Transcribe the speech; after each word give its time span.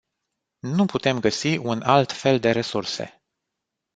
Nu 0.67 0.85
putem 0.85 1.19
găsi 1.19 1.57
un 1.57 1.81
alt 1.81 2.11
fel 2.11 2.39
de 2.39 2.51
resurse. 2.51 3.21